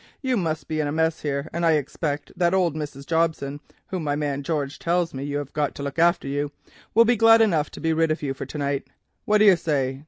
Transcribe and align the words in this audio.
You 0.19 0.35
must 0.35 0.67
be 0.67 0.79
in 0.79 0.87
a 0.87 0.91
mess 0.91 1.21
here, 1.21 1.47
and 1.53 1.63
I 1.63 1.73
expect 1.73 2.31
that 2.35 2.55
old 2.55 2.73
Mrs. 2.75 3.05
Jobson, 3.05 3.59
whom 3.89 4.03
my 4.03 4.15
man 4.15 4.41
George 4.41 4.79
tells 4.79 5.13
me 5.13 5.23
you 5.23 5.37
have 5.37 5.53
got 5.53 5.75
to 5.75 5.83
look 5.83 5.99
after 5.99 6.27
you, 6.27 6.51
will 6.95 7.05
be 7.05 7.15
glad 7.15 7.39
enough 7.39 7.69
to 7.69 7.79
be 7.79 7.93
rid 7.93 8.09
of 8.09 8.23
you 8.23 8.33
for 8.33 8.47
to 8.47 8.57
night. 8.57 8.87
What 9.25 9.37
do 9.37 9.45
you 9.45 9.55
say? 9.55 9.99